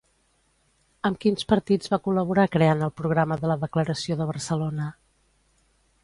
Amb 1.09 1.19
quins 1.25 1.45
partits 1.51 1.91
va 1.93 1.99
col·laborar 2.07 2.45
creant 2.55 2.81
el 2.87 2.93
programa 3.01 3.37
de 3.43 3.51
la 3.51 3.59
Declaració 3.65 4.17
de 4.23 4.27
Barcelona? 4.31 4.89